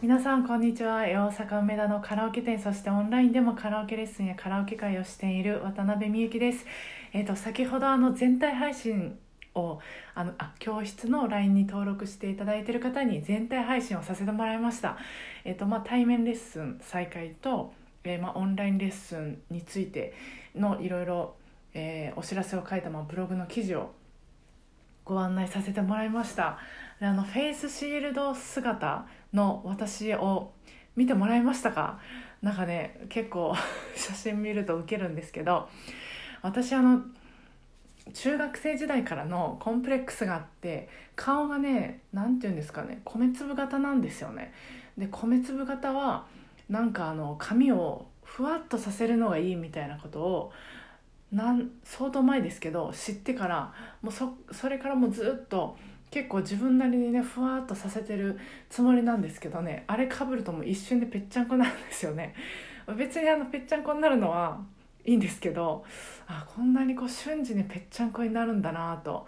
[0.00, 1.00] 皆さんこんにちは。
[1.00, 6.64] 大阪梅田のカラオケ店そしてオンラインでもカラオケレッスンやカラオケ会をしている渡辺美幸です。
[7.12, 9.18] えっ、と先ほどあの全体配信
[9.56, 9.80] を
[10.14, 14.98] あのあ教室の LINE に登録していただいている方に全体配信をさせてもらいました。
[15.44, 17.72] えっ、とまあ対面レッスン再開と、
[18.04, 20.14] えーまあ、オンラインレッスンについて
[20.54, 21.34] のいろいろ
[22.14, 23.90] お知らせを書いた、まあ、ブログの記事を
[25.08, 26.58] ご案内させてもらいました。
[27.00, 30.52] であのフェイスシールド姿の私を
[30.96, 31.98] 見てもらいましたか？
[32.42, 33.54] なんかね結構
[33.96, 35.68] 写真見るとウケるんですけど
[36.42, 37.02] 私あの
[38.12, 44.52] 中学生時代からのコンプレックスがあって顔がね何て言うんですかね米粒型なんですよね。
[44.96, 46.26] で米粒型は
[46.68, 50.52] なんかあの髪をふわっとさせるのがいいみたいなことを
[51.32, 55.76] なん相当前ですけど知ってからもうそそれからもうずっと
[56.10, 58.38] 結構自分なりにねふわっとさせてる
[58.70, 62.34] つもりなんですけどねあれかぶるともう一瞬でぺっちゃんこになるんですよね。
[62.96, 64.58] 別にあのぺっちゃんこになるのは
[65.04, 65.84] いいんですけど
[66.26, 69.26] あこんなにこう瞬時にぺっちゃんこになるんだなと、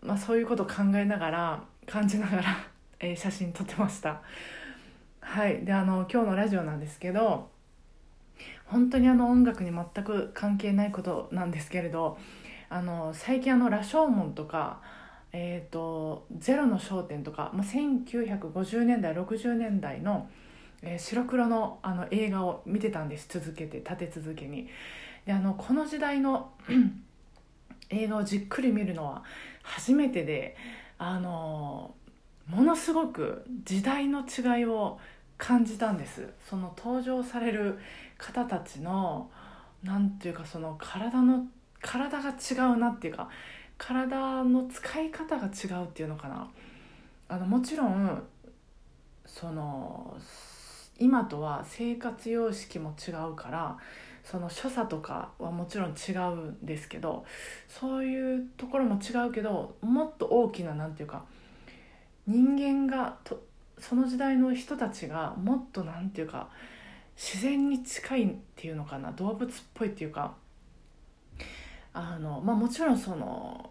[0.00, 2.44] まあ、そういうことを考えながら感じながら、
[2.98, 4.22] え写真撮ってました。
[5.20, 5.64] はい。
[5.64, 7.50] であの今日のラジオなんですけど
[8.66, 12.18] 本当にあの音楽に全く関係ないことなんですけれど
[12.68, 14.80] あの最近あの「羅生門」とか
[15.32, 20.28] 「えーと、ゼロの焦点」とか、まあ、1950年代60年代の、
[20.82, 24.68] えー白黒のあの映画を見てたんです続けて立て続けに。
[25.24, 26.52] であのこの時代の
[27.90, 29.22] 映画をじっくり見るのは
[29.62, 30.56] 初めてで
[30.98, 31.94] あの
[32.46, 34.98] ものすごく時代の違いを
[35.38, 37.78] 感じたんですその登場される
[38.18, 39.30] 方たちの
[39.82, 41.46] なんていうかその体の
[41.80, 43.28] 体が違うなっていうか
[43.76, 46.48] 体の使い方が違うっていうのかな。
[47.28, 48.22] あのもちろん
[49.26, 50.16] その
[50.98, 53.76] 今とは生活様式も違うから
[54.22, 57.24] その所作とかはもちろん違うんですけど
[57.68, 61.24] そういうところも違うけどもっと大きななんていうか
[62.26, 63.42] 人間がと
[63.78, 66.48] その時代の人たちがもっとなんていうか
[67.16, 70.34] 自然に近いっていうのかな動物っぽいっていうか
[71.92, 73.70] あのまあもちろんその、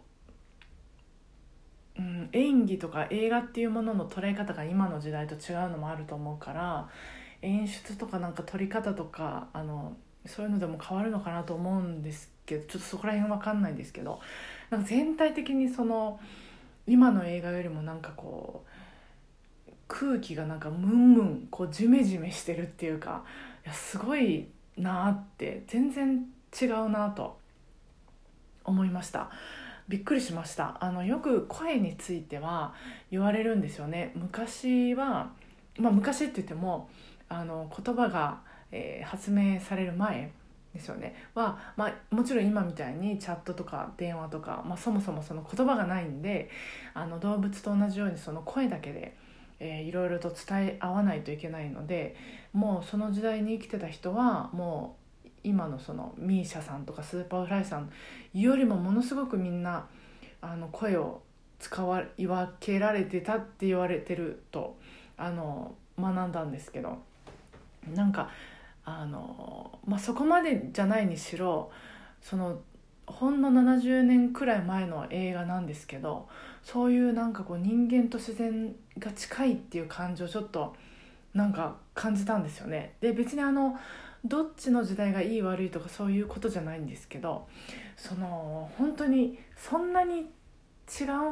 [1.97, 6.89] うん、演技とか映画っていうものの捉え方が今の時代と違うのもあると思うから
[7.41, 14.21] 演出とかなんか撮り方とかあのそういうのでも変わるのかなと思うんですけどちょっとそこら辺わかんないんですけど
[14.69, 16.19] なんか全体的にその
[16.87, 18.72] 今の映画よりもなんかこう
[19.93, 23.23] 空気がなんかムンムンこうジメジメしてるっていうか
[23.63, 26.25] いやすごいなって全然
[26.59, 27.37] 違うなと
[28.63, 29.29] 思いました。
[29.87, 30.77] びっくりしました。
[30.79, 32.73] あのよく声については
[33.11, 34.13] 言われるんですよね。
[34.15, 35.29] 昔は
[35.77, 36.89] まあ昔って言っても
[37.29, 38.39] あの言葉が、
[38.71, 40.31] えー発明される前
[40.73, 41.15] ですよね。
[41.35, 46.49] は、まあ、もちろん今みたいにチャットとか電話とか、まあ、そもそもその言葉がないんで
[46.95, 49.15] あの動物と同じようにその声だけで、
[49.63, 52.16] えーいろいろと伝え合わないといけないので
[52.51, 57.90] もうその時代に生きてた人はもう今のその MISIA さんとか Superfly さん
[58.34, 59.88] よりもものすごくみんな
[60.41, 61.22] あの声を
[61.59, 64.78] 使い分けられてたって言われてると
[65.18, 67.01] あの学んだんですけど
[67.94, 68.30] なんか
[68.84, 71.72] あの、まあ、そこまでじゃないにしろ
[72.22, 72.59] その
[73.05, 76.27] ほんの70年くらい前の映画なんですけど
[76.63, 80.75] そういうなんかこう人間と自然が近いっていう感じをちょっと
[81.33, 82.95] なんか感じたんですよね。
[83.01, 83.77] で別にあの
[84.23, 87.47] どっちの時代がいい悪いとかそういうことじゃないんですけど
[87.97, 90.23] その本当にそんなに違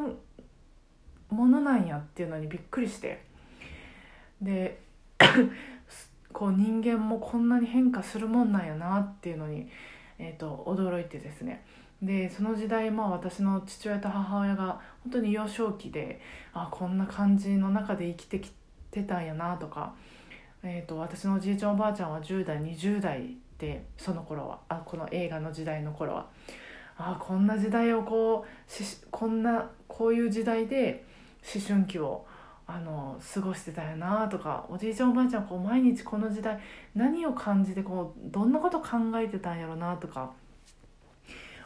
[0.10, 3.24] うものなんやっていうのにびっくりして
[4.42, 4.82] で
[6.34, 9.70] こう人間もこんなに変化するもんなんやなっていうのに、
[10.22, 11.66] えー、と驚いてですね。
[12.02, 16.20] でその時代、まあ、私の父親と母親が本当に幼少期で
[16.54, 18.52] あこんな感じの中で生きてき
[18.90, 19.94] てたんやなとか、
[20.64, 26.28] えー、と私のおじいちゃんおばあちゃんは10代20代でその頃はあこの映画の時代の頃は。
[26.98, 31.04] あこんな時代をこうしこんなこういう時代で
[31.56, 32.26] 思春期を
[32.74, 36.58] あの過ごしてたよなとかおじいちゃんおばあちゃんこう毎日この時代
[36.96, 40.32] 何を感じてこうどんなこと考えてたんやろなとか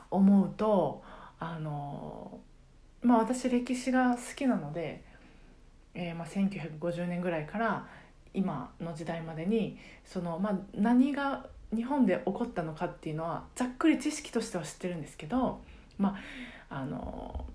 [0.10, 1.04] 思うと
[1.40, 2.40] あの
[3.04, 5.04] まあ私歴史が好きなので、
[5.94, 7.86] えーまあ、1950年ぐらいから
[8.34, 15.62] 今の時代までにその、まあ、何が日本で起こったのかっていうのはざっくり知識としては知ってるんですけど
[16.00, 16.16] ま
[16.72, 17.46] ああの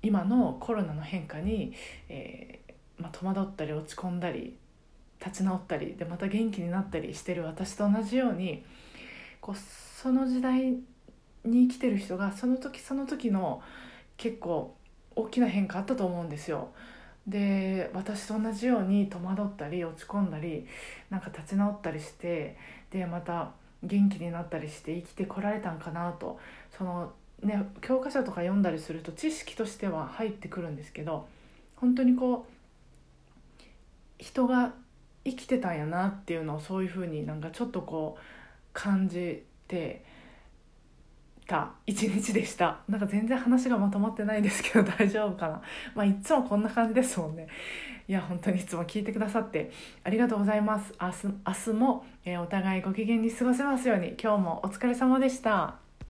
[0.00, 1.74] 今のコロナの変化に、
[2.08, 2.67] えー
[2.98, 4.56] まあ、戸惑ったり落ち込んだり
[5.24, 8.64] 立ち直ったりでまた元気になったりしてる私と同じように
[9.40, 10.72] こうその時代
[11.44, 13.62] に生きてる人がその時その時の
[14.16, 14.76] 結構
[15.16, 16.68] 大きな変化あったと思うんですよ。
[17.26, 20.66] で私と同じように戸惑ったり落ち込んだり
[21.10, 22.56] なんか立ち直ったりして
[22.90, 23.50] でまた
[23.82, 26.38] 元気になったりして生きてこられたんかなと
[26.76, 27.12] その
[27.42, 31.28] ね教科書とか読んだりすると知識としては入ってくるんですけど
[31.76, 32.57] 本当にこう
[34.18, 34.74] 人が
[35.24, 38.22] 生きてたんやなっていうのをそういうふうになんかちょっとこう
[38.72, 40.04] 感じて
[41.46, 42.80] た一日でした。
[42.88, 45.62] なんか全然話がまとまってないですけど大丈夫かな。
[45.94, 47.48] まあいつもこんな感じですもんね。
[48.06, 49.70] いや本当にいつも聞いてくださって
[50.04, 50.92] ありがとうございます。
[51.00, 54.14] 明日明日も、えー、お互いご機嫌に過ごせますように。
[54.22, 55.87] 今日もお疲れ様でした。